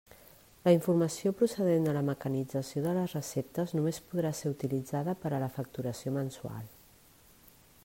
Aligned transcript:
La 0.67 0.71
informació 0.75 1.33
procedent 1.41 1.85
de 1.87 1.93
la 1.97 2.01
mecanització 2.07 2.83
de 2.87 2.95
les 2.99 3.13
receptes 3.17 3.75
només 3.79 4.01
podrà 4.13 4.33
ser 4.41 4.55
utilitzada 4.55 5.17
per 5.27 5.33
a 5.39 5.45
la 5.47 5.53
facturació 5.59 6.17
mensual. 6.19 6.69